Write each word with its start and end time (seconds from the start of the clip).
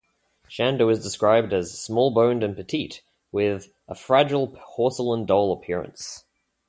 Shando 0.49 0.91
is 0.91 1.03
described 1.03 1.53
as 1.53 1.77
"Small-boned 1.79 2.41
and 2.41 2.55
petite," 2.55 3.03
with 3.31 3.71
"a 3.87 3.93
fragile 3.93 4.47
porcelain-doll 4.47 5.53
appearance. 5.53 6.23